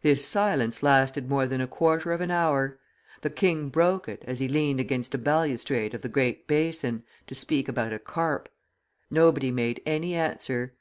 [0.00, 2.78] This silence lasted more than a quarter of an hour.
[3.22, 7.34] The king broke it, as he leaned against a balustrade of the great basin, to
[7.34, 8.48] speak about a carp.
[9.10, 10.74] Nobody made any answer.